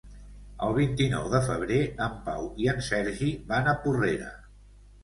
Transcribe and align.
El 0.67 0.71
vint-i-nou 0.77 1.27
de 1.33 1.41
febrer 1.49 1.79
en 2.09 2.17
Pau 2.31 2.49
i 2.65 2.71
en 2.75 2.83
Sergi 2.89 3.31
van 3.55 3.75
a 3.77 3.81
Porrera. 3.87 4.35